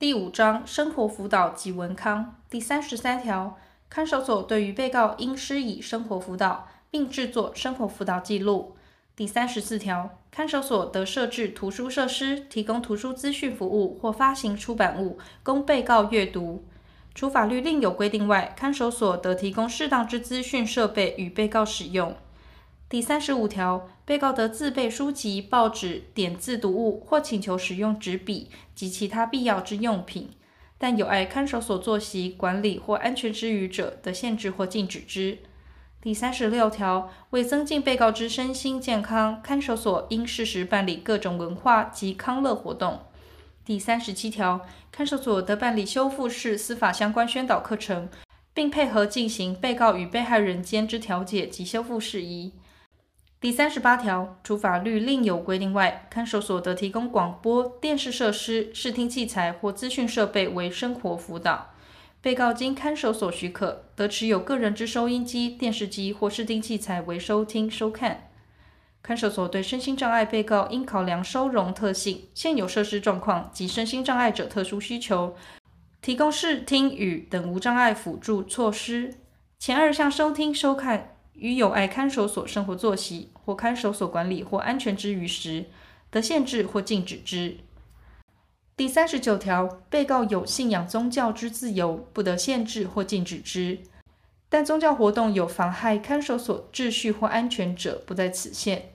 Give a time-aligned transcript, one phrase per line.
[0.00, 3.58] 第五章生活辅导及文康第三十三条，
[3.90, 8.74] 看守所对于被告应施以生活辅导，并制作生活辅导记录。
[9.14, 16.64] 第三十四条，看守所得设置图书设施，提供图书资讯服务或发行出版物供被告阅读。
[17.14, 22.16] 除法律另有规定外，看守所得提供适当之资讯设备与被告使用。
[22.90, 30.30] 第三十五条，被告得自备书籍、报纸、点字读物，或请求使用纸笔及其他必要之用品，
[30.76, 35.38] 但有碍看守所作息管理或安全之余者，得限制或禁止之。
[36.02, 43.02] 第三十六条，为增进被告之身心健康，看守所应适时办理各种文化及康乐活动。
[43.64, 48.08] 第三十七条，看守所得办理修复式司法相关宣导课程，
[48.52, 52.54] 并配合进行被告与被害人间之调解及修复事宜。
[53.40, 61.70] 第三十八条，除法律另有规定外，看守所得提供广播电视设施、视听器材或资讯设备为生活辅导。
[62.20, 68.28] 被告经看守所许可，得持有个人之收音机、电视机或视听器材为收听、收看。
[69.02, 75.34] 看守所对身心障碍被告应考量收容特性、现有设施状况及身心障碍者特殊需求，
[76.02, 79.14] 提供视听语等无障碍辅助措施。
[79.58, 81.16] 前二项收听、收看。
[81.34, 85.66] 与有碍看守所生活作息或看守所管理或安全之余时，
[86.10, 87.58] 得限制或禁止之。
[88.76, 93.78] 第三十九条，被告有信仰宗教之自由，不得限制或禁止之。
[94.48, 98.92] 但宗教活动有妨害看守所秩序或安全者，不在此限。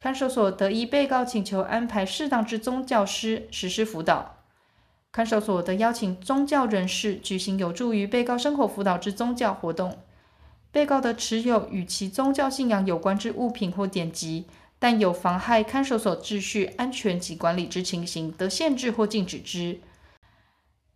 [0.00, 4.36] 看守所得依被告请求安排适当之宗教师实施辅导。
[5.10, 9.98] 看守所得邀请宗教人士举行有助于被告生活辅导之宗教活动。
[10.76, 14.44] 被告的持有与其宗教信仰有关之物品或典籍，
[14.78, 19.80] 但有妨害看守所秩序、安全及管理之情形，得限制或禁止之。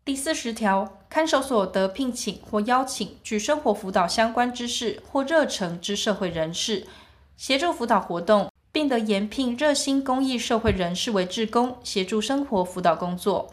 [0.05, 6.87] 第四十条，看守所得聘请或邀请具生活辅导相关知识或热诚之社会人士，
[7.39, 13.49] 协助辅导活动，并得延聘热心公益社会人士为志工，协助生活辅导工作。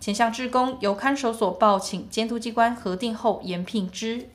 [0.00, 4.30] 前项志工由看守所报请监督机关核定后延聘之。